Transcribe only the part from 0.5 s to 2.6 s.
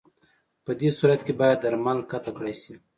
پدې صورت کې باید درمل قطع کړای